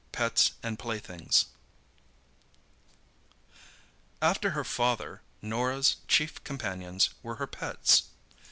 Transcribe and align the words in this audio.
PETS 0.11 0.53
AND 0.63 0.79
PLAYTHINGS 0.79 1.45
After 4.19 4.49
her 4.49 4.63
father, 4.63 5.21
Norah's 5.43 5.97
chief 6.07 6.43
companions 6.43 7.11
were 7.21 7.35
her 7.35 7.45
pets. 7.45 8.09